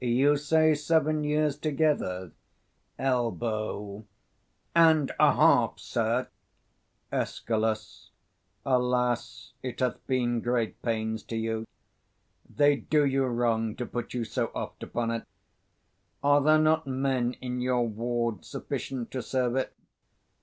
[0.03, 2.31] You say, seven years together?
[2.97, 4.03] Elb.
[4.75, 6.27] And a half, sir.
[7.13, 8.09] Escal.
[8.65, 11.67] Alas, it hath been great pains to you.
[12.49, 15.23] They do you wrong to put you so oft upon't:
[16.23, 19.71] are there not men in your ward sufficient to serve it?